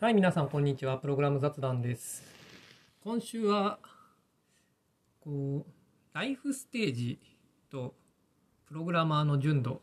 [0.00, 0.96] はい、皆さん、こんにちは。
[0.98, 2.22] プログラム雑談です。
[3.02, 3.80] 今週は、
[5.18, 7.18] こう、ライフステージ
[7.68, 7.96] と
[8.68, 9.82] プログラマーの純度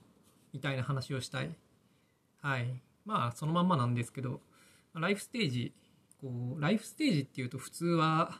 [0.54, 1.50] みたいな話をしたい。
[2.42, 2.82] はい。
[3.04, 4.40] まあ、そのまんまなんですけど、
[4.94, 5.74] ライフステージ、
[6.22, 8.40] こう、ライフステージっていうと普通は、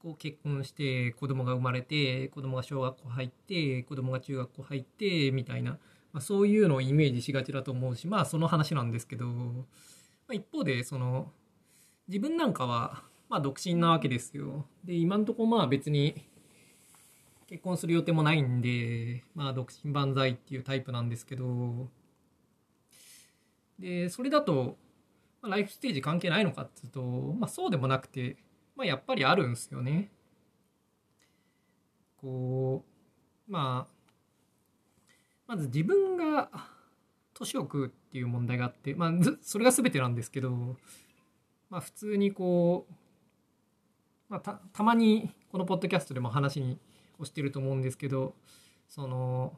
[0.00, 5.78] こう結婚して子供が生まれて子供が小学校入って子供が中学校入ってみたいな、
[6.12, 9.26] まあ、そういうのをイメージしがちだと思うしまあその話なんですけど、
[10.32, 11.30] まあ、一方でその
[12.08, 16.24] 自分なんかはまあ独身なわけですよで今んとこまあ別に
[17.46, 21.90] 結婚する予定もないんでまあ独身万歳っていうタイプなんですけど
[23.78, 24.78] でそれだと、
[25.42, 27.02] ま、ライフステージ関係ないのかっていうと
[27.38, 28.36] まあそうでもなくて
[28.74, 30.10] まあ、やっぱりあるんですよね。
[32.22, 32.82] こ
[33.46, 33.94] うまあ
[35.46, 36.48] まず自分が
[37.42, 39.10] 年を食うっていう問題があって、まあ、
[39.42, 40.50] それが全てなんですけど、
[41.70, 42.94] まあ、普通にこう、
[44.28, 46.78] まあ、たたまにこのポッドキャストでも話に
[47.18, 48.34] をしてると思うんですけど
[48.88, 49.54] その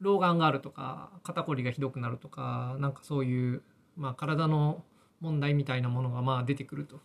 [0.00, 3.62] 老眼があるとか肩こりがひどくなるとかなんかそういう、
[3.96, 4.84] まあ、体の
[5.20, 7.00] 問題みたいなものがまあ出てくると。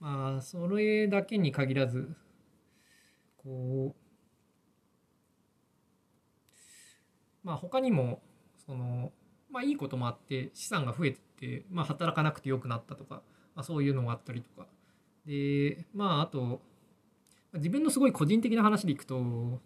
[0.00, 2.16] まあそれだけに限らず
[3.36, 4.00] こう
[7.44, 8.22] まあ他にも
[8.70, 9.10] その
[9.50, 13.22] まあいいこともあって資産が増えててまあ働かなくてよくなったとか、
[13.56, 14.68] まあ、そういうのがあったりとか。
[15.26, 16.60] でまああと
[17.54, 19.60] 自分のすごい個人的な話でいくとこ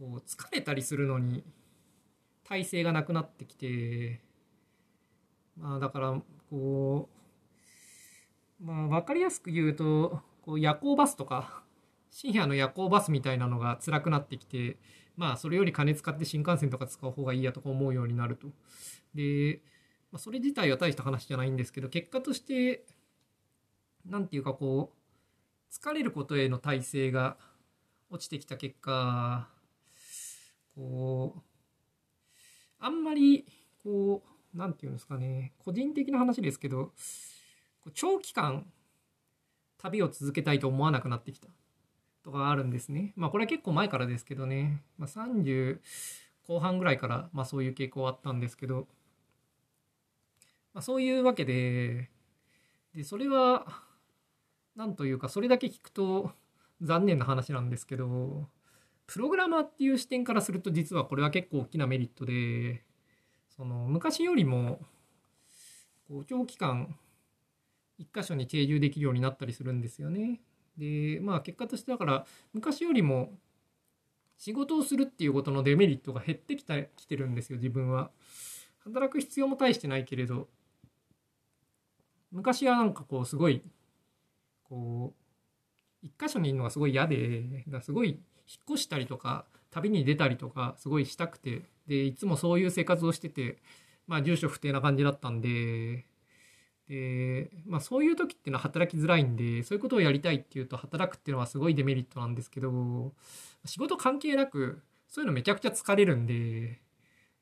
[0.00, 1.42] う疲れたりするのに
[2.44, 4.20] 体勢がなくなってきて
[5.56, 11.62] まあだからこうまあ、分かりやすく言うとこう夜行バスとか
[12.10, 14.78] 深夜の夜行バスみたいなのが辛くなってきて
[15.18, 18.46] まあそれより金使って新幹線とか使う方がいいやとか思うようになると。
[19.16, 19.60] で、
[20.12, 22.86] まあ、それ自体は大した話じゃないんですけど結果として
[24.06, 27.36] 何て言うかこう疲れることへの耐性が
[28.10, 29.48] 落ちてきた結果
[30.76, 31.40] こう
[32.78, 33.44] あんまり
[33.82, 36.92] こう何て言うんですかね個人的な話ですけど
[37.92, 38.66] 長期間
[39.78, 41.48] 旅を続けたいと思わなくなってきた
[42.28, 43.14] とかあるんですね。
[43.16, 45.78] まあこれは結構前からですけどね、まあ、30
[46.46, 48.86] 後半ぐらいからまあそういう傾向はあったんですけど、
[50.74, 52.10] まあ、そういうわけで
[52.94, 53.66] でそれは
[54.76, 56.32] 何というかそれだけ聞くと
[56.82, 58.46] 残念な話なんですけど
[59.06, 62.84] プログラマーっていう視点からすると実はこれは結構大きなメリットで
[63.56, 64.80] その昔よりも
[66.06, 66.94] こう長期間
[67.96, 70.42] 一箇所に定住できるようになったりするんですよね。
[70.78, 73.32] でまあ結果としてだから昔よりも
[74.36, 78.10] 仕事をするっていうことのデメリットが減ってきたきてるんですよ自分は。
[78.78, 80.48] 働く必要も大してないけれど
[82.30, 83.62] 昔はなんかこうすごい
[84.62, 88.18] こう一箇所にいるのがすごい嫌ですごい引っ
[88.70, 93.58] 越したりとか旅に出たりとかすごいしたくてでいつもそういう生活をしてて
[94.06, 96.06] まあ住所不定な感じだったんで
[96.88, 103.12] で、まあ、そういう時っていうのは働きづらいんでそういうことをやりたいっていうと働くっていうのはすごいデメリットなんですけど
[103.64, 106.80] 仕事関係なくそういうのめちゃくちゃ疲れるんで、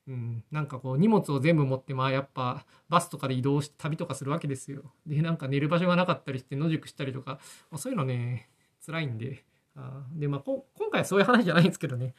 [0.07, 4.83] うん、なんかこう荷物を全部持ってまあやっぱバスとかで移動して旅とかするわけですよ。
[5.05, 7.39] でなんか寝る場所がなかったりして野宿したりとか、
[7.71, 8.49] まあ、そういうのね
[8.85, 9.43] 辛いんで
[9.75, 12.13] あでまあこ今回はそういう話じゃないんですけどね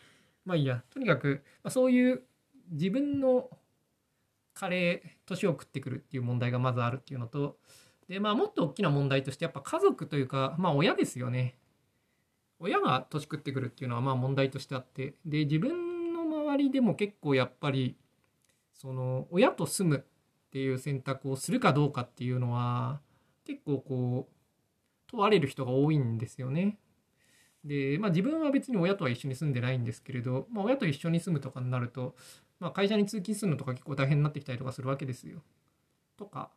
[0.45, 2.22] まあいいやとにかく、まあ、そういう
[2.71, 3.49] 自分の
[4.59, 7.59] 加齢年を食ってくるっていう問題がまずあるっていうのと
[8.09, 11.57] でまあもっと大きな問題としてやっぱ家族というかまあ親ですよね
[12.59, 17.97] 親が年食ってくるっていうのはまあ問題としてあってで自分の周りでも結構やっぱり
[18.75, 23.01] その親と住むっていう選択をするかどうかっていうのは
[23.47, 24.33] 結構こう
[25.11, 26.79] 問われる人が多いんですよね。
[27.65, 32.15] で、まあ、自分は別に親とは一緒に住んでないんですけれど、まあ、親と一緒に住むとかになると、
[32.61, 35.43] まあ、会社に通勤するのとか結構大変になってきたりとかするわけですよ。
[36.17, 36.51] とか、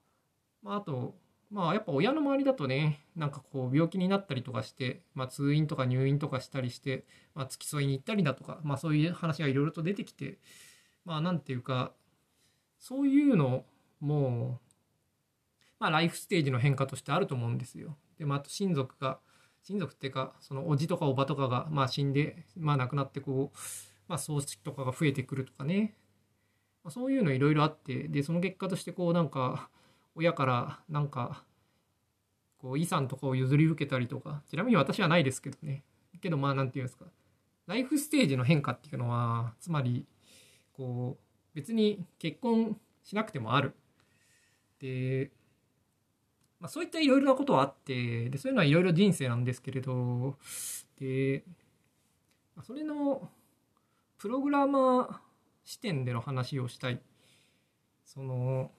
[0.64, 1.16] まあ、あと、
[1.52, 7.06] まあ、やっぱ親の周りだとね、なんかこう病気になったりとかして、まあ、通院とか入院とかしたりして、
[7.36, 10.40] まあ、付き添いに行ったりだとか、まあ、そういう話がいろいろと出てきて、
[11.06, 11.92] まあ、なんていうか、
[12.80, 13.66] そういうの
[14.00, 14.60] も、
[15.80, 17.98] まあ、ライフステージの変化としてあると思うんですよ。
[18.18, 19.20] で、まあ、あと親族が、
[19.64, 23.58] 親族っていうかそのおじとかおばとかがまあ死んでまあ亡くなってこう、
[24.12, 25.94] まあ、葬式とかが増えてくるとかね、
[26.84, 29.70] まあ、そういうのいろいろあってでその結果としてこうなんか
[30.16, 31.46] 親からなんか
[32.58, 34.44] こう遺産とかを譲り受けたりとか。
[34.50, 35.84] ちなみに私はないですけどね。
[36.22, 37.06] けどまあなんていうんですか。
[37.68, 40.06] ライフステージの変化っていうのはつまり
[40.74, 43.74] こう別に結婚しなくてもある。
[44.80, 45.32] で
[46.60, 50.38] まあ、そういったいろいろなことはあってでそういうのはいろいろ人生なんですけれど
[51.00, 51.44] で
[52.62, 53.30] それの
[54.22, 55.16] プログラマー
[55.64, 57.02] 視点での話をしたい
[58.06, 58.70] その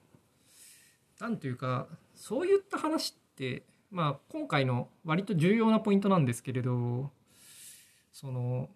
[1.19, 7.11] 何というかそういった話ってまあ今回の割と重要なポイントなんですけれど
[8.13, 8.69] その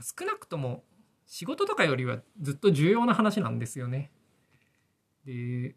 [0.00, 0.82] 少なくとも
[1.24, 4.10] 仕事とかよりはずっと重要な話なんですよね。
[5.24, 5.76] で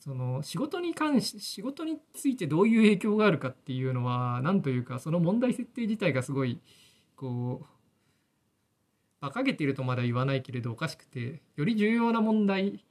[0.00, 6.60] その仕事に関し仕事についてどういう影響があるかっていうのは何というかその問題設定自体がすごい
[7.16, 7.66] こう
[9.20, 12.84] 馬鹿げているとまだ言わないけれどおかしくてより重要な問題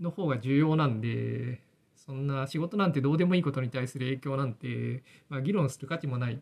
[0.00, 1.60] の方が重要なんで
[1.96, 6.40] そんな仕事なんてどうでもいいことに対する影響なんて、まあ、議論する価値もない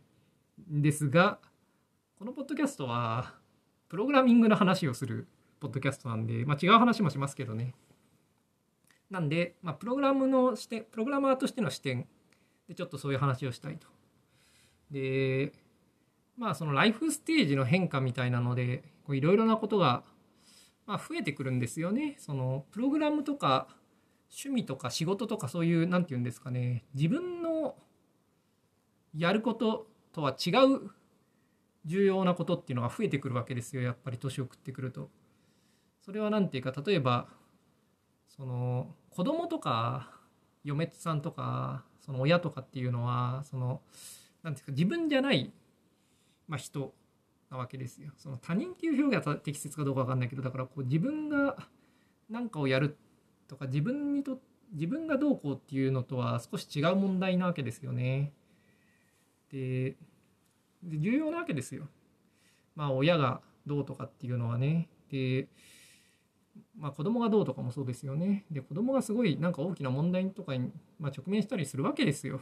[0.73, 1.39] んですが
[2.19, 3.35] このポッドキャストは
[3.89, 5.29] プログラミングの話をする
[5.61, 7.75] ポッドキャストなんで、まあ、違う話もしますけどね。
[9.13, 12.09] なんで、まあ、プログラムの視点プログラマーとしての視点
[12.67, 13.87] でちょっとそういう話をしたいと。
[14.91, 15.53] で
[16.39, 20.03] まあそのライフステージの変化みたいなのでいろいろなことが、
[20.87, 22.17] まあ、増えてくるんですよね。
[22.19, 23.69] そのプログラムとか
[24.31, 27.77] 趣味とか仕事とかそういう何て言うんですかね自分の
[29.15, 30.91] やることとは違う
[31.85, 35.11] 重要なことっていうのが増えてくるわけですよやっぱり年を食ってくると。
[36.01, 37.29] それは何て言うか例えば
[38.27, 40.11] その子供とか
[40.65, 43.81] 嫁さんとかその親とかっていうのはその
[44.43, 45.53] 何ていうか自分じゃない、
[46.49, 46.95] まあ、人
[47.51, 48.13] なわけですよ。
[48.17, 51.57] その他人っていう表現は適切かどうか分かんないけどだからこう自分が
[52.31, 52.97] 何かをやる
[53.49, 54.41] とか自分にと
[54.73, 58.33] 自分がどうこうっていうのとは少し違う問題なわけですよね。
[59.51, 59.97] で
[60.83, 61.89] 重要なわけですよ。
[62.75, 64.89] まあ親がどうとかっていうのはね。
[65.11, 65.49] で
[66.77, 68.45] まあ、子供がどうとかもそうですよね。
[68.51, 72.41] で子供がすごいなんか大きな問題とかに、まあ、直面したりするわけですよ。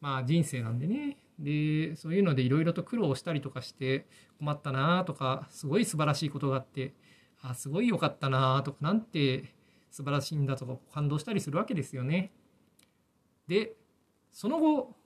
[0.00, 1.18] まあ人生なんでね。
[1.38, 4.06] でそういうのでいろいろと苦労したりとかして
[4.38, 6.94] 困ったなとかすごい素晴らしいことがあって
[7.42, 9.54] あすごい良かったなとかなんて
[9.90, 12.32] 素晴らしいんだとか感動したりするわけですよね。
[13.46, 13.74] で
[14.32, 14.96] その後、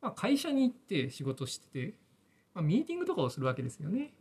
[0.00, 1.94] まあ、会社に行って仕事してて、
[2.54, 4.12] まあ、ミーティングとかをするわけですよね。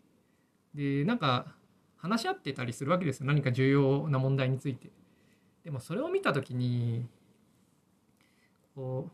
[0.74, 1.56] でなんか
[2.06, 4.90] 話し合ってたりするわけですよ何か重要な問題について。
[5.64, 7.08] でもそれを見た時に
[8.76, 9.10] こ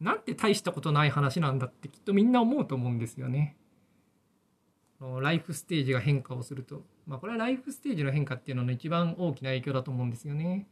[0.00, 3.56] うなんて大したことない話なんだってきっとみんな思うと思うんですよね。
[5.20, 6.82] ライフステージが変化をすると。
[7.06, 10.66] まあこれはライフステージの変化っていうのの一番大きな影響だと思うんですよね。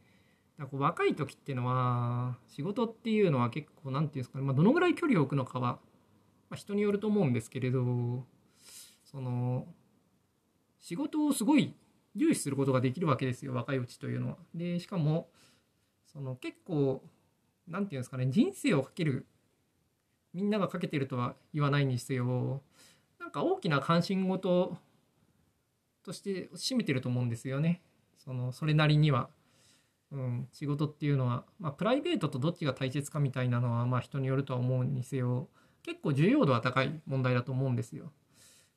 [0.57, 5.79] だから若い時っていうのは仕事っていうのは結構何て言うんですかね、まあ、どのぐらい距離を置くのかは、
[6.49, 8.23] まあ、人によると思うんですけれど
[9.03, 9.67] その
[10.85, 11.73] 仕事をすごい
[12.15, 14.37] 重視することができるわけですよ若いうちというのは。
[14.53, 15.29] でしかも
[16.05, 17.03] その結構
[17.67, 19.25] 何て言うんですかね人生をかける
[20.31, 22.61] みんながかけてるとは言わないにせよ
[23.19, 24.77] なんか大きな関心事
[26.03, 27.81] として占めてると思うんですよね。
[28.23, 29.29] そのそれなりには。
[30.11, 35.49] うん、仕事っていうのは、まあ、プライベートとどっちが大切かみたいなのは、まあ、人によるとは思うにせよ
[35.81, 38.11] 結構重要度は高い問題だと思うんですよ。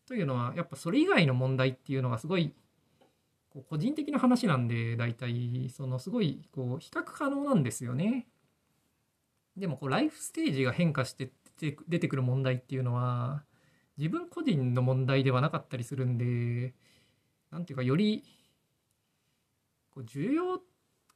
[0.08, 2.54] というのはやっぱそれ以外の問題っていうのがすごい
[3.50, 8.26] こう個人的な話なんで大体そのすごいこう比較可能なんですよね。
[9.54, 11.30] でもこうライフステージが変化して
[11.88, 13.44] 出てくる問題っていうのは
[13.98, 16.72] 自分個人の問題ではなかったりするんで
[17.50, 18.24] 何ていうかより
[19.90, 20.62] こう重要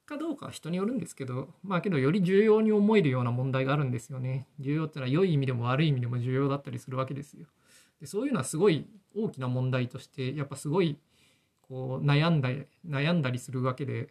[0.05, 4.47] かどうかは人によるんですけどまあけどより重要に思えるような問題があるんですよね。
[4.59, 7.47] 重要っていうのは良い意味でも悪い意味でも重要だったりするわけですよ。
[8.03, 10.97] でそういうのはすごい大きな問題としてやっぱすごい
[11.61, 12.49] こう悩んだ
[12.85, 14.09] 悩んだりするわけでで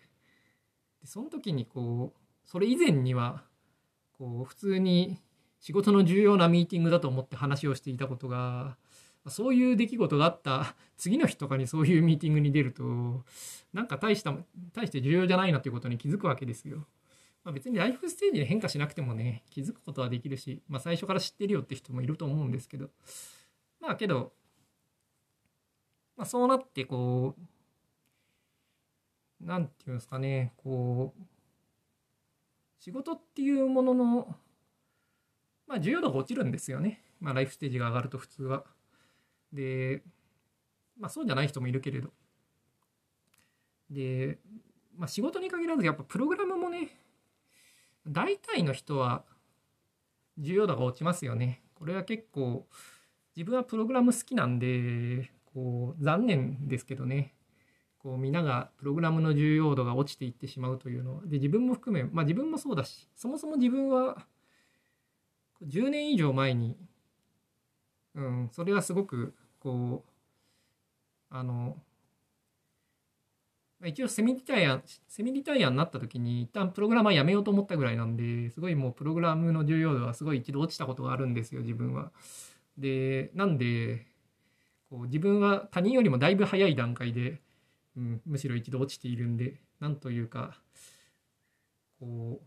[1.04, 3.42] その時にこうそれ以前には
[4.16, 5.18] こう普通に
[5.60, 8.78] 仕事の重要なミーティングだと思って話をしていたことが
[9.28, 12.82] そういう出来事があった次の日とかにそういうミーティングに出ると
[13.74, 14.34] なんか大した
[14.72, 16.86] 大して重要じゃないなということに気づくわけですよ。
[17.44, 22.88] まあ、別にライフステージで変化しなくてもね気づくことはできるし、まあ、最初から知ってるよって人もいると思うんですけど
[23.82, 24.32] まあけど、
[26.16, 27.34] まあ、そうなってこ
[29.42, 31.22] うなんていうんですかねこう
[32.78, 34.34] 仕事っていうものの
[35.66, 37.02] まあ重要度が落ちるんですよね。
[37.20, 38.64] まあライフステージが上がると普通は。
[39.52, 40.02] で、
[40.98, 42.10] まあそうじゃない人もいるけれど。
[43.88, 44.38] で、
[44.96, 46.88] まあ仕事に限らずやっぱプログラムもね、
[48.06, 49.24] 大体の人は
[50.38, 51.62] 重要度が落ちますよね。
[51.74, 52.66] これは結構
[53.36, 57.34] 自分はプログラム好きなんでこう残念ですけどね
[57.98, 64.26] こう皆がプログラムの重要度が落ちていってしまうというのはで自分も含めまあ自分もそうだしそもそも自分は
[65.64, 66.76] 10年以上前に、
[68.14, 71.76] うん、それはすごくこうあの
[73.84, 82.12] 一応セミリタイアセミリタイアになった時に一旦プログラマーやめようと思ったぐらいなんですごいもうプログラムの重要度はすごい一度落ちたことがあるんですよ自分は。
[82.78, 84.06] でなんで
[84.90, 87.40] こう自分は他人よりもだいぶ早い段階で、
[87.96, 90.56] うん、むしろ一度落ちているんでなんというか
[91.98, 92.46] こう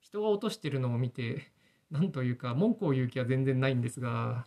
[0.00, 1.50] 人が落としてるのを見て
[1.90, 4.46] なんというか文句を言う気は全然ないんですが、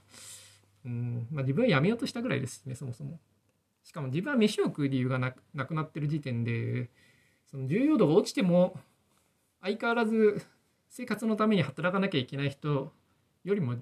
[0.85, 3.19] うんまあ、自分はやめようとしたぐらいですねそもそも。
[3.83, 6.89] しかも自分は飯を食う理由がなくなってる時点で
[7.45, 8.79] その重要度が落ちても
[9.61, 10.41] 相変わらず
[10.89, 12.91] 生活のために働かなきゃいけない人
[13.43, 13.75] よりも、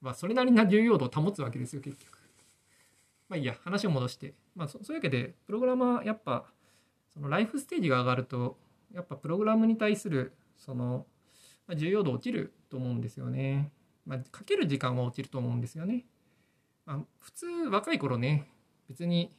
[0.00, 2.18] まあ、それなりな重要度を保つわけですよ結局。
[3.28, 6.46] まあいいや話を戻して、まあ、そういうわけでプログラマーやっぱ
[7.12, 8.58] そのライフステージが上がると
[8.92, 11.06] やっぱプログラムに対するその、
[11.66, 13.70] まあ、重要度落ちると思うんですよね。
[14.04, 16.06] まあ、かける時間は落ちると思うんですよね。
[16.86, 18.48] まあ、普通若い頃ね
[18.88, 19.32] 別に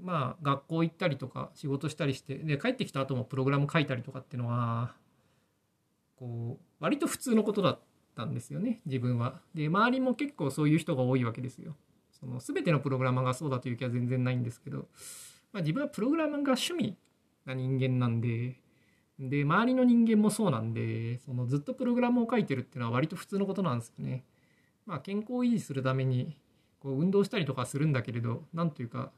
[0.00, 4.94] まあ学校行ったりとか仕事したりしてで帰ってきた後もプログラム書いたりとかっていうのは
[6.16, 9.40] こう割と普通のことだったたんですよね自分は。
[9.54, 11.76] で周りも結構そういう人が多いわけですよ。
[12.12, 14.88] その全てのプログラマーがそうだという気は全然ないんですけど、
[15.52, 16.96] まあ、自分はプログラムが趣味
[17.44, 18.56] な人間なんで
[19.18, 24.24] で周りの人間もそうなんでそのずっとプログラムを書いてるっていうのは割と普通のことなんですよね。
[24.86, 26.36] まあ、健康を維持するために
[26.80, 29.10] こう運動したりとかするんだけれどなんというか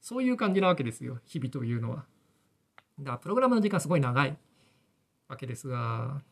[0.00, 2.04] そういう感じなわけですよ日々というのは。
[2.98, 4.36] だからプログラムの時間すごい長い
[5.28, 6.22] わけですが、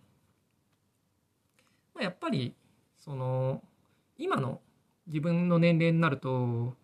[1.99, 2.55] まあ、やっぱり
[2.97, 3.61] その
[4.19, 4.61] 今の
[5.09, 6.75] 自分の年齢になると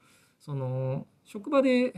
[0.40, 1.92] その職場で、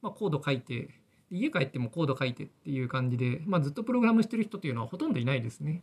[0.00, 0.88] まあ、コード書いて
[1.30, 5.82] 家帰ってもコード書いてっていう感じで、まあ、ずっとプログラムしてる人っていうのはほとんどいないですね。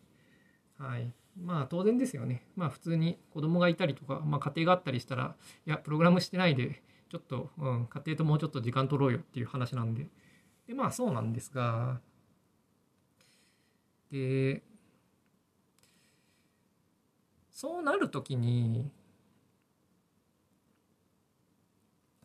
[0.79, 1.13] はい。
[1.39, 2.43] まあ当然ですよね。
[2.55, 5.35] まあ普通に子供がいたりとか、まあ家庭があったりしたら、
[5.67, 10.07] いや、プログラムしてないで、ちょっと、うん、家庭ともうちょっと時間取ろうよっていう話なんで。
[10.67, 11.99] で、まあそうなんですが、
[14.11, 14.63] で、
[17.55, 18.91] そうなるときに、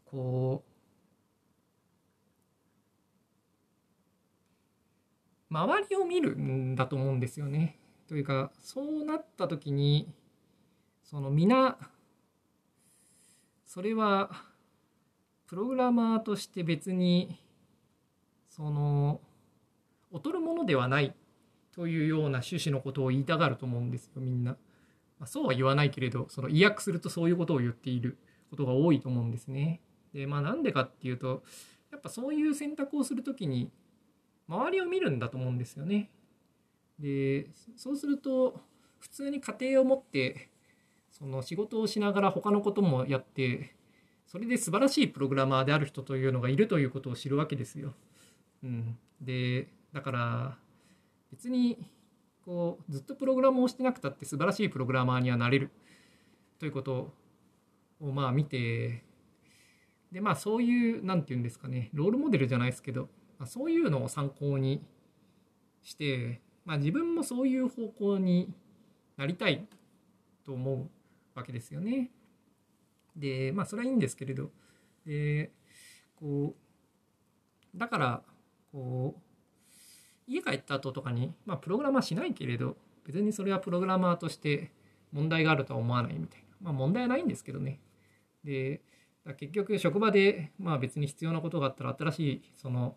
[0.04, 0.64] こ
[5.48, 7.78] う、周りを見るんだと思うんですよね。
[8.08, 10.12] というかそうなった時に
[11.04, 11.78] その皆
[13.64, 14.30] それは
[15.46, 17.40] プログラマーとして別に
[18.48, 19.20] その
[20.12, 21.14] 劣るものではない
[21.72, 24.56] というような趣旨のことを言いたがると思うんですよみんな。
[25.20, 29.80] まあ、そうは言わないけれどその意訳するとそういうことを言っていることが多いと思うんですね。
[30.12, 31.44] でまあなんでかっていうと
[31.92, 33.70] やっぱそういう選択をする時に
[34.48, 36.10] 周りを見るんだと思うんですよね。
[36.98, 38.60] でそうすると
[38.98, 40.48] 普通に家庭を持って
[41.10, 43.74] その仕事をしながら他のこともやって
[44.26, 47.94] それで素晴らしいプログラマーである人というのがいるということを知るわけですよ。
[48.62, 50.58] うん、でだから
[51.30, 51.78] 別に
[52.50, 55.70] こうずっとプログラムをしてなくたって素晴らしいプログラマーにはなれる
[56.58, 57.14] ということ
[58.00, 59.04] をまあ見て
[60.10, 63.02] でまあそういう何て言うんですかねロールモデルじゃないですけど、
[63.38, 64.84] まあ、そういうのを参考に
[65.84, 68.52] してまあ、自分もそういう方向に
[69.16, 69.66] なりたい
[70.44, 70.90] と思う
[71.38, 72.10] わけですよね。
[73.14, 74.50] でまあそれはいいんですけれど
[75.06, 75.52] で
[76.16, 76.54] こ
[77.74, 78.22] うだから
[78.72, 79.29] こう
[80.30, 84.70] 家帰った後とかに、まあ、プログラマーしないけれど別にそれはプログラマーとして
[85.12, 87.80] 問題があるとは思わないみたいなまあ問題はないんですけどね。
[88.44, 88.80] で
[89.36, 92.96] 結局職場でまあ別に必要なことがあったら新しいその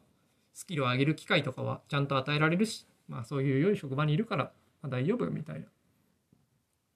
[0.53, 5.67] スキルを上げる機会とかはちゃんと与えられるしまあそういう良い職場にいるから、ま、大丈夫みたいな、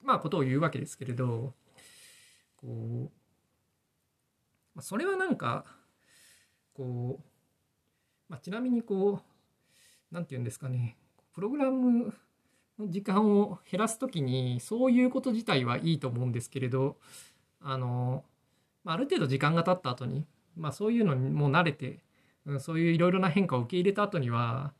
[0.01, 1.53] まあことを言うわけですけれど、
[2.56, 3.12] こう、
[4.75, 5.65] ま、それはなんか、
[6.74, 7.24] こう、
[8.29, 9.37] まあ、ちなみにこう、
[10.12, 10.98] なんて言うんですかね、
[11.34, 12.14] プログラム
[12.80, 16.98] の時間を減らすときに、そういうこと自体はいいと思うんですけれど、
[17.62, 18.24] あの、
[18.86, 22.00] あ、ある程度時間が経った後に、まあそういうのにもう慣れて、
[22.60, 24.74] そういういろいろな変化を受け入れた後には、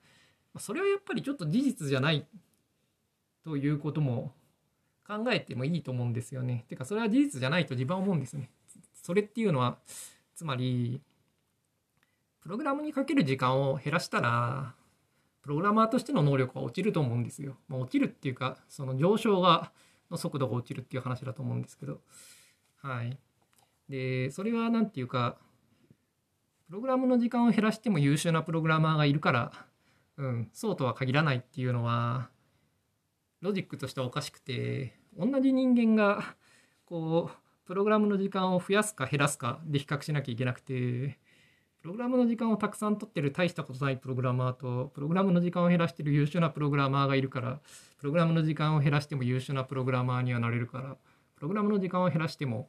[0.58, 2.26] それはやっぱりちょっと事実じゃない
[3.44, 4.34] ということも
[5.06, 6.66] 考えてもいいと思うんですよね。
[6.68, 8.50] てかそれは事実じゃないと自分は思うんですね。
[8.94, 9.78] それっていうのは
[10.36, 11.02] つまり
[12.42, 14.74] プログラムにかける時間を減らしたら
[15.48, 17.56] プログラマーとしての能力は落ちると思うんですよ。
[17.70, 19.72] まあ、落ちるっていうかその上昇が
[20.12, 22.02] の速度が落ちるっていう話だと思うんですけど。
[22.82, 23.18] はい。
[23.88, 25.38] でそれは何て言うか
[26.68, 29.54] プログラムの時間を減らしても優秀なプログラマーがいるから、
[30.18, 32.28] うん、そうとは限らないっていうのは
[33.40, 36.36] ロジックとしてはおかしくて同じ人間が
[36.86, 41.18] こうプログラムの時間を増やすか減らすかで比較しなきゃいけなくて
[41.88, 47.62] プログラムの時間をたくさん取ってる大したことないプログラマーとプログラムの時間を減らしてる優秀なプログラマーがいるから
[47.98, 50.98] プログラムの時間を減らしても優秀なプログラマーにはなれるから
[51.38, 52.68] プログラムの時間を減らしても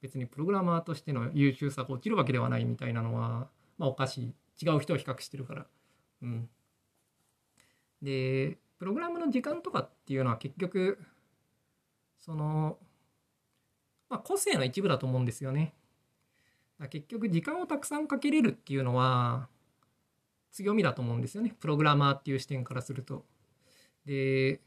[0.00, 5.66] 別にプログラマーとしての優秀さが落ちるわけではないみたいなのは、まあ、おかしい違う人を比較してるから。
[6.22, 6.48] うん、
[8.02, 11.00] でプログラムの時間とかっていうのは結局
[12.20, 12.78] その、
[14.08, 15.74] まあ、個性の一部だと思うんですよね。
[16.88, 19.48] 結局時間をたくさんかけれるっていうのは
[20.52, 23.24] 強みだと思うんですよねプログラマーっていう視点からすると。
[24.06, 24.60] で、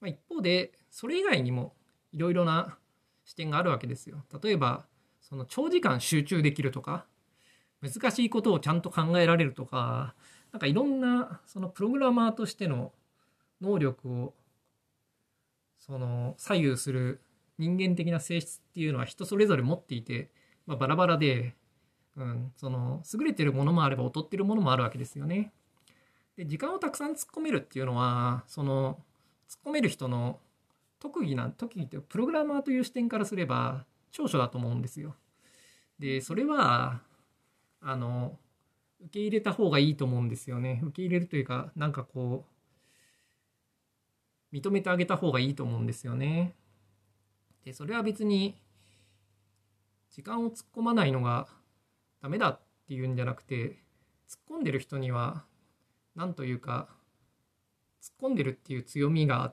[0.00, 1.74] まあ、一方でそれ以外にも
[2.12, 2.76] いろいろな
[3.24, 4.24] 視点があるわけですよ。
[4.42, 4.86] 例えば
[5.20, 7.06] その長時間集中できるとか
[7.80, 10.14] 難しいことをちゃんと考えられるとか
[10.52, 12.92] なんかいろんなそのプログラマーとしての
[13.60, 14.34] 能力を
[15.78, 17.20] その左右する
[17.58, 20.30] 人間的な性質っていうのは人それぞれ持っていて
[20.66, 21.54] まあ、バラバラで、
[22.16, 25.52] うん、その優れてるものもあれば劣ってるものもあるわけですよね。
[26.36, 28.98] で時間をたくさん突っ込めるっていうのはその
[29.48, 30.40] 突っ込める人の
[30.98, 35.14] 特技な特技ってプログラマーという視点からすれば長所だと思うんですよ。
[35.98, 37.00] でそれは
[37.80, 38.38] あの
[39.00, 40.80] 受け入れた方がいいと思うんですよね。
[40.82, 42.44] 受け入れるというかなんかこ
[44.52, 46.54] う認めてあげた方がいいと思うんですよね。
[47.64, 48.56] でそれは別に
[50.14, 51.48] 時間を突っ込まないのが
[52.22, 53.82] ダメだっていうんじゃなくて
[54.30, 55.42] 突っ込んでる人には
[56.14, 56.86] 何というか
[58.00, 59.52] 突っ込んでるっていう強みが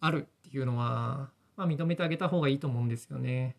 [0.00, 3.56] あるっていうのは、まあ、認めてあげた方がいいと思うんですよね。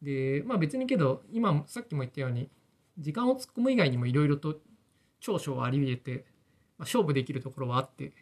[0.00, 2.48] でまあ別にけど今さっきも言ったように
[2.98, 4.60] 時間を突っ込む以外にもいろいろと
[5.18, 6.24] 長所はあり得て、
[6.78, 8.12] まあ、勝負できるところはあって、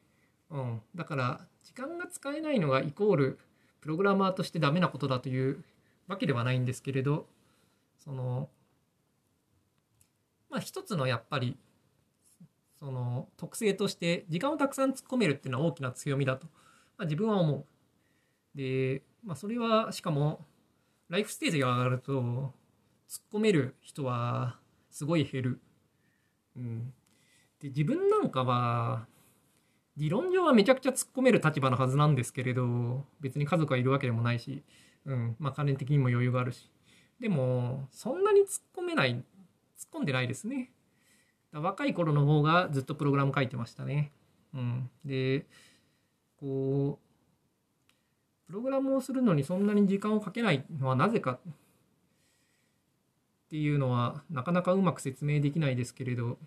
[0.50, 3.38] うん、だから時間が使えないのがイコール
[3.82, 5.62] プログラマーとしてダメなことだという
[6.08, 7.26] わけではないんですけれど
[7.98, 8.48] その
[10.50, 11.56] まあ一つのやっぱり
[12.78, 16.46] その特性として時間をたくさん突っ込めるっていうのは大きな強みだと、
[16.96, 17.64] まあ、自分は思う。
[18.54, 20.44] で、まあ、それはしかも
[21.08, 22.12] ライフステージが上がると
[23.08, 24.58] 突っ込める人は
[24.90, 25.60] すごい減る。
[26.56, 26.92] うん、
[27.60, 29.06] で自分なんかは
[29.96, 34.62] 理論上はめちゃくちゃ突っ込める立場のはずなんですけれど別に家族はいるわけでもないし
[35.08, 36.70] うん、まあ金的にも余裕があるし。
[37.18, 39.24] でも、そんなに突っ込めない、突っ
[39.94, 40.70] 込んでないですね。
[41.52, 44.12] 若い頃の方がずっとプログラム書いてましたね。
[44.54, 44.90] うん。
[45.04, 45.46] で、
[46.36, 51.38] こう、プログラムをするのにそんなに時間をかけないのはなぜかっ
[53.50, 56.38] ていうのはなかなかうまく説明できないですけれど、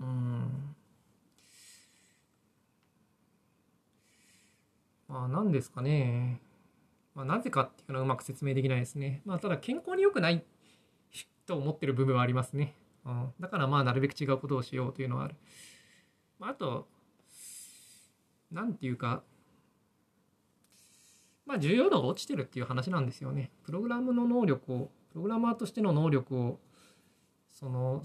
[0.00, 0.31] うん。
[5.12, 6.40] まあ、何ですかね。
[7.14, 9.20] まあ、なぜかっていうのはうまく説明できないですね。
[9.26, 10.42] まあ、ただ健康に良くない
[11.46, 12.74] と思ってる部分はありますね。
[13.04, 15.36] うん、だからまあ、なるべく違うことをしようというのはある。
[16.38, 16.88] まあ、あと、
[18.50, 19.22] なんていうか、
[21.44, 23.50] まあ、重要度が落ちてるっていう話なんですよね。
[23.64, 26.58] プログラムの能力を、プログラマーとしての能力を、
[27.50, 28.02] その、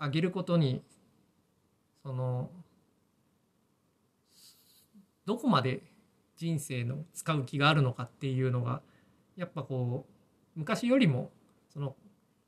[0.00, 0.84] 上げることに、
[2.04, 2.48] その、
[5.26, 5.82] どこまで
[6.38, 8.80] 人生の使う気があるのかっていうのが
[9.36, 11.30] やっぱこう昔よりも
[11.68, 11.96] その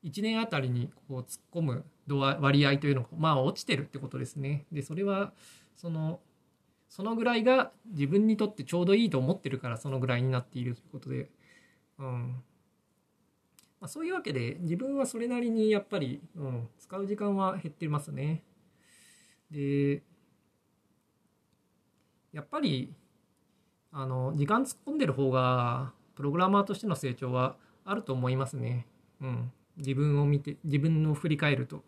[0.04, 4.64] 1年あたりにこう突っ込む度割合というのがまあ落ちてるってことですね。
[4.72, 5.32] でそれは
[5.76, 6.20] その
[6.88, 11.30] そのぐらいが自分にとってちょうどいいと思ってるからそのぐらいになっているということで、
[11.98, 12.42] うん
[13.80, 18.42] まあ、そういうわけで自分はそれなりにやっぱり、うん、使う時間は減ってますね。
[19.50, 20.02] で
[22.32, 22.94] やっぱり
[23.92, 28.86] あの時間突っ込んでる方がプログラマーとしての成長はあると思いますね。
[29.20, 31.82] うん、自分を見て自分を振り返ると。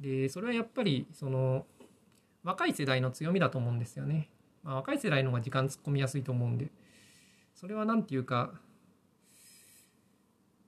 [0.00, 1.64] でそれはやっぱりその
[2.42, 4.30] 若い世代の強みだと思うんですよね。
[4.62, 6.70] まあ、若い世代の方が時間突っ込みやすいと思うんで
[7.54, 8.52] それは何て言うか、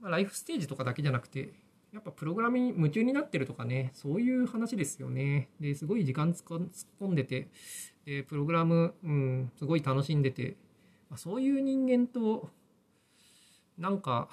[0.01, 1.51] まあ、ライフステージとかだけじゃなくて
[1.93, 5.49] やっぱプログラムに夢中になってるとかねそういう話ですよね。
[5.61, 6.67] ですごい時間突っ
[7.01, 7.49] 込んでて
[8.05, 10.57] でプログラム、うん、すごい楽しんでて、
[11.11, 12.51] まあ、そういう人間と
[13.79, 14.29] なんか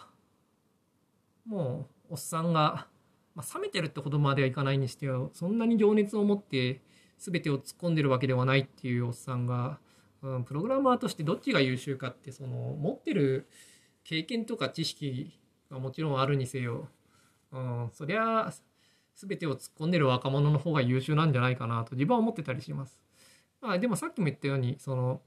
[1.46, 2.88] もうおっさんが、
[3.36, 6.82] まあ、冷めてるってほどまではいかないにしてはそんなに情熱を持って
[7.18, 9.80] 全てを突っ込んでるわけではないっていうおっさんが、
[10.22, 13.48] うん、プログラマーとしてどっちが優秀かってその持ってる
[14.04, 16.88] 経験とか知識がもちろんあるにせよ、
[17.52, 18.52] うん、そりゃ
[19.16, 23.00] 全てを突っ込んでる若者の方が優秀なんじゃないかなと自分は思ってたりします。
[23.62, 25.22] まあ、でもさっきも言ったようにその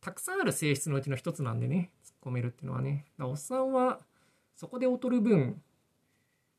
[0.00, 4.00] たくさんある性質のうちの一つなんでね突っ込めるっていうのはねおっさんは
[4.56, 5.62] そこで劣る分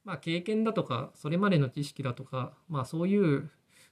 [0.06, 3.50] まあ経験だとかそれまでの知識だとかまあそういう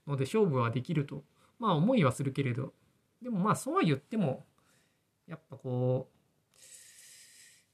[0.08, 1.24] ので勝負はできると
[1.60, 2.74] まあ思いはするけれど
[3.22, 4.46] でもまあそうは言っても
[5.28, 6.22] やっぱこう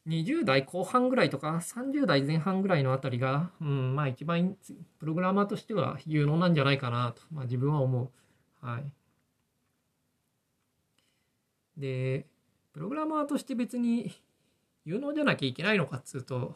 [0.10, 4.56] 20代後半ぐらいとか30代前半ぐらいのあたりが、うん、まあ一番
[5.00, 8.10] プログラマーとしては有能なんじゃないかなと、まあ、自分は思う。
[8.62, 8.92] はい。
[11.78, 12.26] で、
[12.74, 14.12] プログラマーとして別に
[14.86, 16.56] 有能じゃなきゃいけないのかっつうと、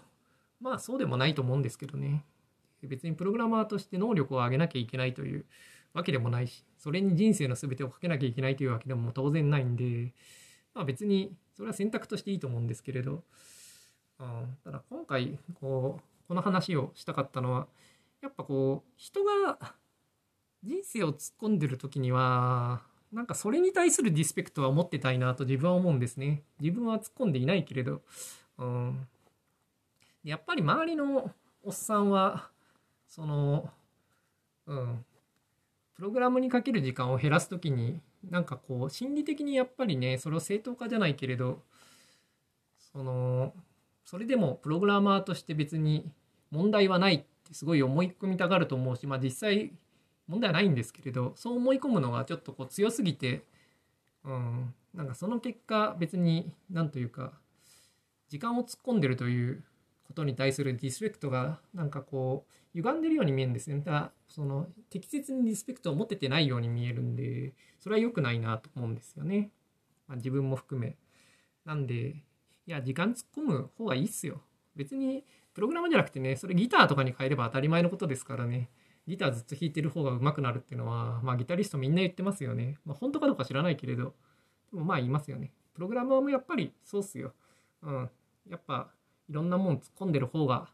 [0.60, 2.26] まあそうでもないと思うんですけどね。
[2.84, 5.46] 別にプログラマーとして能力を上げなきゃいけないという
[5.94, 10.14] わけでもないし、それに人生の全てをかけなきゃいけないというわけでも当然ないんで、
[10.74, 13.24] まあ別にそれは選択としていいと思うんですけれど、
[14.20, 17.68] うん、ただ今回こうこの話をしたかったのは
[18.22, 19.76] やっぱこう人が
[20.64, 26.44] 人生を突っ込んでる時にはなんかそれに対するディスペクトは持ってたいなと自分は思うんですね。
[26.60, 28.02] 自分は突っ込んでいないけれど、
[28.58, 29.08] うん、
[30.24, 31.32] やっぱり周りの
[31.64, 32.50] おっさんは
[33.08, 33.70] その、
[34.68, 35.06] うん、
[35.96, 41.60] プログラムにかける時間を減らす時になんかこう心理的にやっぱりねそれを正当化じゃないけれど
[42.94, 43.54] その
[44.06, 46.10] それでもプログラマーとして別に
[46.50, 49.72] 問題はないってすごい思い込みたがると思うしまあ実際
[50.28, 53.46] 問題はないんですけれどそう思い込むのがちょっとこう強すぎて
[54.24, 57.34] うんなんかその結果別に何というか
[58.30, 59.64] 時間を突っ込んでるという
[60.06, 63.84] ことに対するディスペクトがなんかこう歪んでるように見えるんですよね。
[63.86, 69.52] だその適切にリスペクトを持ててないように見えるんでそれは良くないなと思うんですよね。
[70.08, 70.98] まあ、自分も含め。
[71.66, 72.24] なんで
[72.68, 74.42] いや時間突っ込む方がいいっすよ。
[74.76, 78.70] 別にプログラムじゃなくてねそれギターとかに変えれば当たり前のことですからね。
[79.08, 82.78] ギターずっと弾いてる方が上手くなるっていうのは、まあ、ギタリストみんな言ってますよね。
[82.86, 84.14] まあ、本当かどうか知らないけれど、
[84.72, 85.52] でもまあ言いますよね。
[85.74, 87.34] プログラマーもやっぱりそうっすよ。
[87.82, 88.10] うん。
[88.50, 88.90] やっぱ
[89.30, 90.70] いろんなもん突っ込んでる方が、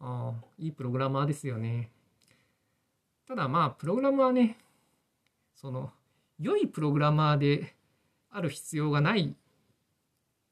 [0.00, 1.90] あいいプログラマーですよね。
[3.26, 4.58] ただまあ、プログラムはね、
[5.54, 5.90] その、
[6.38, 7.74] 良いプログラマーで
[8.30, 9.34] ある必要がない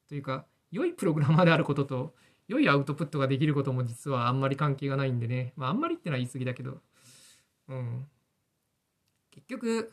[0.08, 2.14] というか、良いプログラマーであることと、
[2.48, 5.52] 良いアウトプットができることも実はあんまり関係がないんでね。
[5.56, 6.80] まあ、あんまりってのは言い過ぎだけど、
[7.68, 8.06] うん。
[9.30, 9.92] 結局、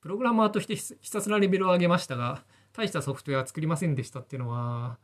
[0.00, 4.98] プログラマーとしてひたすらレベルを上げましたが、大したソフトウェア作りませんでしたっていうのは、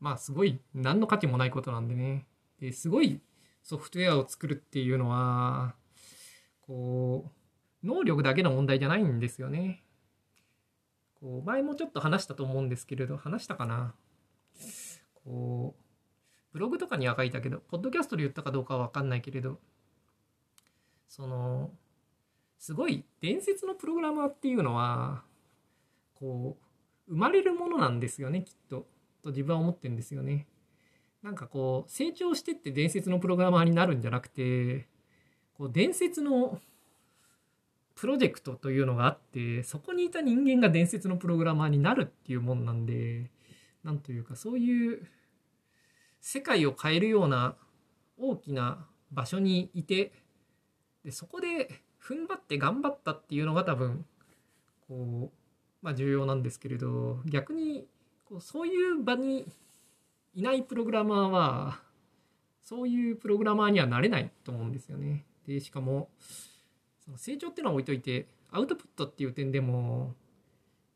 [0.00, 2.26] まあすごい何の価値もないことなんでね。
[2.60, 3.20] ですごい
[3.62, 5.74] ソフトウェアを作るっていうのは、
[6.62, 7.30] こ
[7.82, 9.84] う、能力だけの問題じゃないんですよね。
[11.20, 13.94] こう前もちょっと話したと思うんですけれど、話したかな。
[15.14, 15.82] こう、
[16.52, 19.60] ブログとかには書いたけど、ポッドキャストで言ったかどうかはわかんないけれど、
[21.08, 21.70] その、
[22.58, 25.24] すごい伝説のプログラマーっていうのは、
[26.14, 26.56] こ
[27.08, 28.86] う、生まれるものなんですよね、きっと。
[29.22, 30.46] と自分は思ってるんですよね。
[31.22, 34.86] なんかこう、成長してって伝説のプログラマーになるんじゃなくて、
[35.54, 36.60] こう、伝説の
[37.94, 43.30] プロジェクトというのがあって、そこにいた人間が伝説のプログラマーになるっていうもんなんで、
[43.82, 45.06] なんというか、そういう
[46.20, 47.56] 世界を変えるような
[48.16, 50.12] 大きな場所にいて、
[51.04, 51.70] でそこで
[52.02, 54.04] 踏ん張って頑張ったっていうのが多分、
[54.88, 57.86] こう、まあ重要なんですけれど、逆に
[58.24, 59.46] こうそういう場に
[60.34, 61.80] いないプログラマーは
[62.62, 65.24] そういうプログラマーにはなれないと思うんですよね。
[65.46, 66.10] でしかも
[67.04, 70.14] その成長っていうのは置いといてアウトプットっていう点でも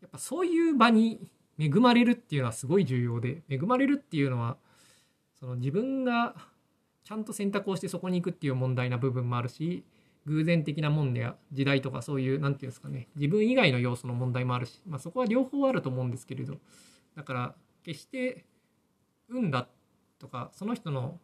[0.02, 4.58] やっぱそういう場に恵まれるっていうのはすごい重要で恵まれるっていうのは
[5.40, 6.34] その自分が
[7.04, 9.84] ちゃんと選択をしてそこに行くっていう問題な部分もあるし
[10.26, 13.08] 偶然的なもんや時代とかそういう何て言うんですかね。
[13.16, 16.58] 自分以外の要素の問題もあるし、まあ、そこは両方あると思うんですけれど。
[17.16, 18.44] だから決して
[19.28, 19.68] 運だ
[20.18, 21.18] とかその人の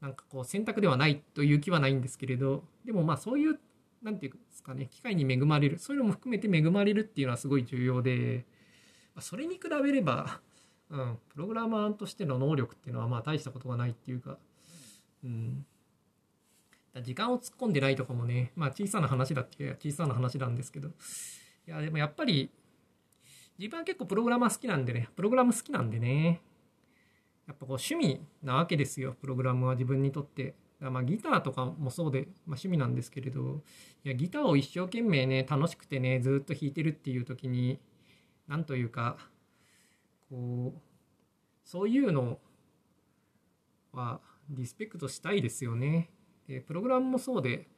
[0.00, 2.64] なんかこう選択ではないという気はないんですけれど。
[2.84, 3.58] でもまあそういう
[4.02, 4.88] 何て言うんですかね。
[4.90, 5.78] 機会に恵まれる。
[5.78, 8.46] そういうのも含めて恵まれるっていうのはすごい重要で。
[9.14, 10.40] まあそれに比べれば、
[10.90, 14.38] うん、プログラマーとしての能力っていうのはまあ大したことがないっていうか、
[15.24, 15.66] うん、
[17.02, 20.90] 時間を突っ込んでないとかもねまあ小さな話だっていう小さな話なんですけどい
[21.70, 22.50] やでもやっぱり
[23.58, 26.40] 自分は結構プログラマー好きなんでね、プログラム好きなんでね、
[27.48, 30.54] やっぱこう趣味なわけですよ、プログラムは自分にとって。
[30.80, 33.64] まあギターとかもそうで、まあ、趣味なんですけれど、
[34.04, 37.80] いやギターを一生懸命ね、楽しくてね、ずっと弾いてるっていう時に、
[38.46, 39.16] なんというか、
[40.30, 40.80] こう、
[41.64, 42.38] そういうの
[43.92, 46.10] はリスペクトしたいですよね。
[46.48, 47.68] でプログラムもそうで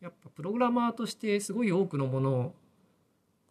[0.00, 2.54] やっぱプログラマーとしてすごい多くのものを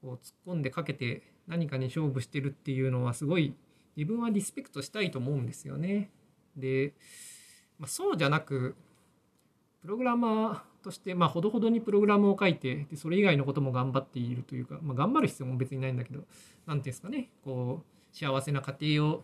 [0.01, 3.53] こう突っ込んでかけて何かに勝負してるっていうのはすごい
[3.95, 6.09] 自分はリスペクトしたいと思うんですよね。
[6.55, 6.93] で、
[7.77, 8.75] まあ、そうじゃなく
[9.81, 16.27] プログラマーとしてまあほどほどにプログラムを書いてでそれ以外のことも頑張っているというか、まあ、頑張る必要も別にないんだけど何て
[16.65, 19.23] 言うんですかねこう幸せな家庭を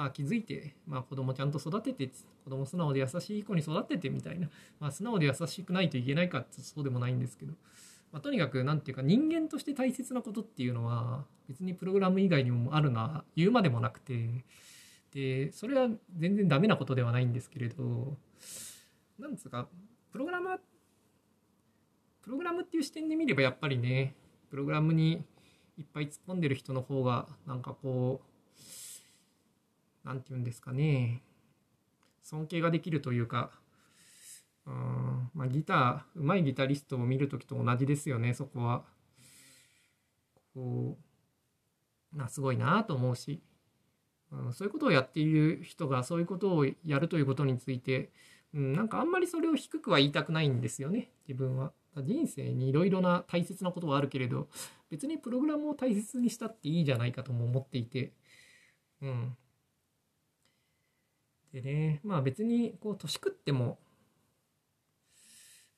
[0.00, 2.10] まあ、気づいて、まあ、子供ちゃんと育てて
[2.42, 7.52] 子供素直で優しい子に育ててみたいな、まあ、素直で優しくないといけないかってそうでもないんですけど、
[8.10, 14.44] まあ、とにかく何て言うか人間として大切なことっていうのは別にプログラム以外にもあるのは言うまでもなくて。
[15.12, 18.16] でそれは全然ダメなことではないんですけれど
[19.18, 19.66] なんですか
[20.12, 20.58] プログラマー
[22.22, 24.14] プログラムっていう視点で見ればやっぱりね
[24.50, 25.24] プログラムに
[25.76, 28.29] いっぱい突っ込んでる人の方がなんかこう
[30.04, 31.22] 何て言うんですかね
[32.22, 33.50] 尊敬ができるというか
[34.66, 38.84] うんまあギターうまいギタリストを見る時と同じですよねそこは。
[40.54, 40.98] こ
[42.12, 43.40] うなすごいなと思うし、
[44.32, 48.10] うん、そういうことをやっている人がそういうことをやるということについて
[48.54, 51.72] うん、なんかあんまりそれを低くは言いたくないんですよね自分は。
[51.96, 54.46] 人生にいろいろな大切なことはあるけれど
[54.90, 58.12] 別にプログラムを大切にしたっていいじゃないかとも思っていて
[59.02, 59.36] うん
[61.52, 63.78] でねまあ別にこう年食っても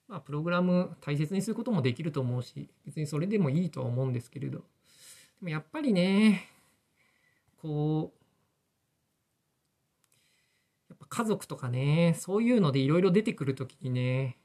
[0.08, 4.58] まあプログラム大切にすることもできると思うし別にそれでもいいとは思うんですけれど。
[4.58, 4.64] で
[5.42, 6.48] もやっぱりね
[7.61, 8.22] こう
[10.90, 14.37] やっぱ家族とかね、そういうのでいろいろ出てくるときにね、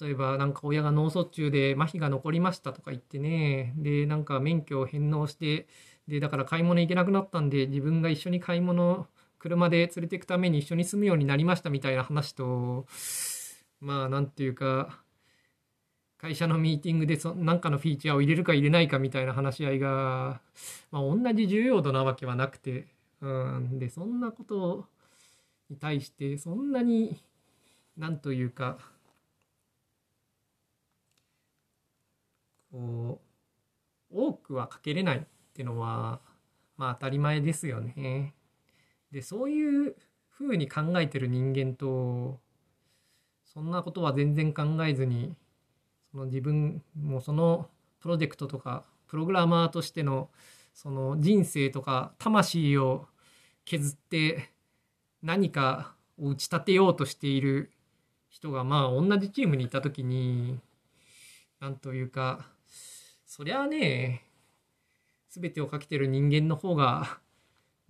[0.00, 5.66] 例えばなんか親が脳卒中で麻痺が残りましたとか言ってね、で、なんか免許を返納して、
[6.06, 9.06] で、だから買い物行けなくなったんで、自分が一緒に買い物、
[9.44, 12.86] 車で連れて行くために一緒に住むようになりましたみたいな話と、
[13.80, 15.02] まあ、なんていうか、
[16.16, 20.40] 会社のミーティングで何かのフィーチャーを入れるか入れないかみたいな話し合いが、
[20.90, 22.86] まあ、同じ重要度なわけはなくて、
[23.20, 24.86] うん、で、そんなこと、
[25.70, 27.22] に対してそんなに
[27.96, 28.78] なんというか
[32.70, 33.20] こ
[34.10, 35.20] う多くはかけれないっ
[35.54, 36.20] ていうのは
[36.76, 38.34] まあ当たり前ですよね。
[39.14, 39.94] でそういう
[40.28, 42.40] ふうに考えてる人間と
[43.44, 45.36] そんなことは全然考えずに
[46.10, 47.68] その自分もその
[48.00, 50.30] プロジェクトとかプログラマーとしての
[50.74, 53.06] その人生とか魂を
[53.64, 54.50] 削って
[55.22, 57.70] 何かを打ち立てようとしている
[58.28, 60.58] 人がまあ同じチームにいた時に
[61.60, 62.48] なんというか
[63.24, 64.24] そりゃあね
[65.30, 67.18] 全てをかけてる人間の方が、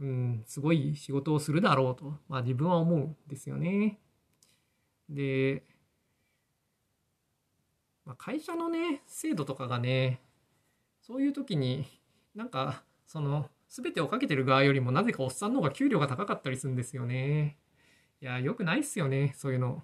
[0.00, 3.98] うん、すごい仕事をするだろうと、まあ、自分は思うんですよね。
[5.08, 5.64] で、
[8.04, 10.20] まあ、会社のね制度とかがね
[11.00, 11.86] そういう時に
[12.34, 17.58] なんかその全てをかけてる側よりもなぜかおっさんの方が給料が高かったりするんですよね。
[18.20, 19.82] いや、よくないっすよね、そういうの。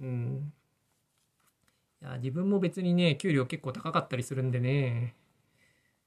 [0.00, 0.52] うん。
[2.00, 5.16] いや、自分も別にね、給料結構高かったりするんでね。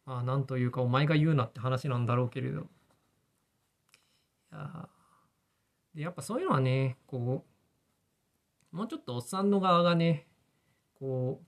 [0.06, 2.68] まあ、なんというか、お前が言うなって話なんだろうけれど。
[4.56, 4.90] いや、
[5.94, 7.46] で、やっぱそういうのはね、こ
[8.74, 10.28] う、もうちょっとおっさんの側がね、
[11.00, 11.46] こう、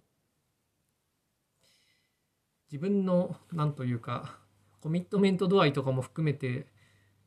[2.71, 4.39] 自分の、なんというか、
[4.81, 6.67] コミットメント度合いとかも含めて、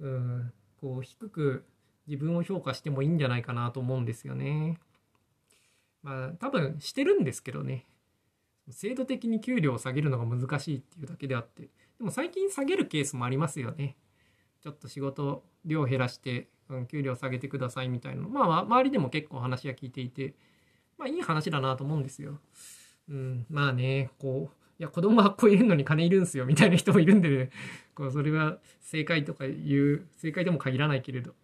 [0.00, 1.64] うん、こう低く
[2.06, 4.78] 自分を評価してもいいんじゃないかなと思うんですよね。
[6.02, 7.86] まあ多分してるんですけどね。
[8.70, 11.64] 制度的に給料を下げるのが難しいっていうだけであって。
[11.98, 13.96] でも最近下げるケースもありますよね。
[14.62, 20.34] ちょっと仕事量減らして、うん、給料下げてくださいみたいなまあ周りでも結構話は聞いていて、
[20.98, 22.38] まあいい話だなと思うんですよ。
[23.08, 27.50] うん、まあね、こう、いや、子供はこういるのに金いるんすよ、みたいな人もいるんでね、
[27.94, 31.34] こうそれは正解とかいう、正解でも限らないけれど。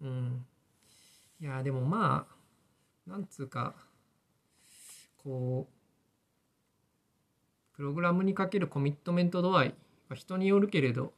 [0.00, 0.46] うん。
[1.40, 2.26] いや、でもま
[3.06, 3.74] あ、なんつうか、
[5.18, 5.76] こう、
[7.76, 9.74] プログラムにかけるコミットメント度合い
[10.08, 11.12] は人によるけれど、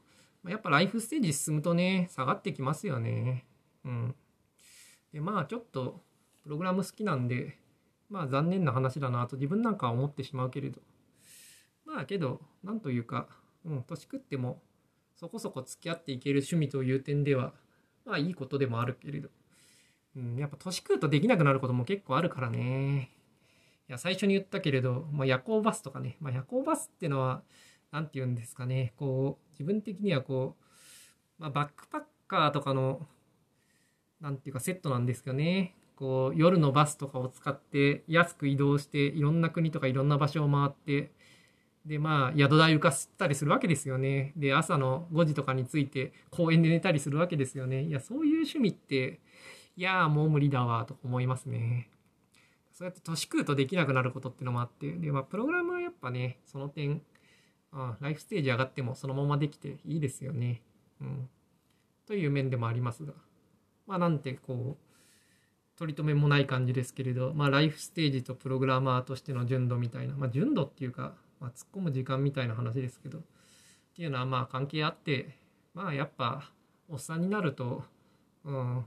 [0.49, 3.47] やっぱライフステージ進むとね、下がってきますよね。
[3.85, 4.15] うん。
[5.13, 6.03] で、まあちょっと、
[6.43, 7.59] プログラム好きなんで、
[8.11, 10.81] まあ残念な話だなと自分なんかは思ってしまうけれど
[11.87, 13.29] まあけどなんというか、
[13.65, 14.61] うん、年食っても
[15.17, 17.55] そこそこ付き合っていける趣味という点では
[18.05, 19.29] まあいいことでもあるけれど、
[20.17, 23.11] うん、やっぱ年食うとできなくなることも結構あるからね
[23.89, 27.43] いや最初に言ったけれど、まあ、夜行バスとかね、まあ、夜行バスってのは
[27.91, 30.57] 何て言うんですかねこう自分的にはこ
[31.39, 33.07] う、まあ、バックパッカーとかの
[34.21, 35.75] なんていうかセットなんですよね。
[35.97, 41.13] こう夜のバスとかを使って安く移動していろんな国とかいろんな場所を回って
[41.85, 44.33] でまあ宿代浮かせたりするわけですよね。
[44.37, 47.83] で朝の5時とかに着いて公園で寝たりするわけですよね。
[47.83, 49.21] いやそういう趣味って
[49.77, 51.91] いやもう無理だわと思いますね。
[52.73, 57.03] そうやって年食うとできなくなることってのもあってでまあプログラムはやっぱねその点
[57.73, 60.63] あライフステージ上がってもそのままできていいですよね。
[61.01, 61.29] うん、
[62.07, 63.13] という面でもありますが。
[63.87, 73.19] まあなんてこう取り留めもない感じですけれど、まあ、ライフステージとプログラマーとしての純度みたいな、まあ、純度っていうか、まあ、突っ込む時間みたいな話ですけど。
[73.19, 73.23] っ
[73.93, 75.37] ていうのはまあ関係あって
[75.75, 76.51] まあやっぱ
[76.89, 77.85] おっさんになると、
[78.45, 78.85] うん、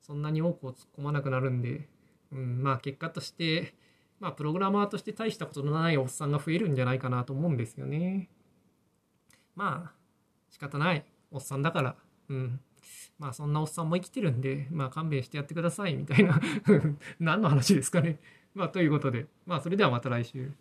[0.00, 1.88] そんなに多くを突っ込まなくなるんで、
[2.32, 3.74] うん、まあ結果として
[4.20, 8.28] まあプログラマーとして大したことのないおっさんが増えるんじゃないかなと思うんですよね。
[9.56, 9.92] まあ
[10.50, 11.96] 仕方ないおっさんだから、
[12.28, 12.60] うん、
[13.18, 16.40] まあそんなおっさんも生きてるんで、まあ勘弁してやってくださいみたいな
[17.18, 18.20] 何の話ですかね。
[18.54, 20.52] まあということで、まあそれではまた来週。